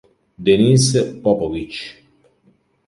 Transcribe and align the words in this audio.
Denis 0.45 0.87
Popović 1.21 1.77